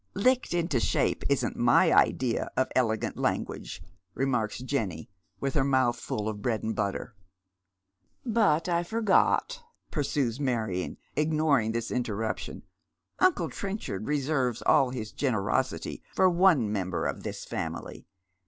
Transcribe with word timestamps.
"Licked 0.27 0.55
into 0.55 0.79
shape 0.79 1.23
isn't 1.29 1.55
m9/ 1.59 1.95
idea 1.95 2.49
of 2.57 2.69
elegant 2.75 3.17
language," 3.17 3.83
remarks 4.15 4.57
Jenny, 4.57 5.11
with 5.39 5.53
her 5.53 5.63
mouth 5.63 5.99
full 5.99 6.27
of 6.27 6.41
bread 6.41 6.63
and 6.63 6.75
butter." 6.75 7.13
But 8.39 8.67
I 8.67 8.81
forgot," 8.81 9.61
pursues 9.91 10.39
Marion, 10.39 10.97
ignoring 11.15 11.73
this 11.73 11.91
intemiption." 11.91 12.63
Uncle 13.19 13.51
Trenchard 13.51 14.07
reserves 14.07 14.63
all 14.63 14.89
his 14.89 15.11
generosity 15.11 16.01
for 16.15 16.27
one 16.27 16.71
member 16.71 17.05
of 17.05 17.21
this 17.21 17.45
family. 17.45 18.07